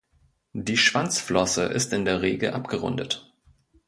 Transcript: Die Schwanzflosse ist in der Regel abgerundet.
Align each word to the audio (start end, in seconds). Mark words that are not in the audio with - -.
Die 0.53 0.77
Schwanzflosse 0.77 1.61
ist 1.65 1.93
in 1.93 2.05
der 2.05 2.23
Regel 2.23 2.53
abgerundet. 2.55 3.31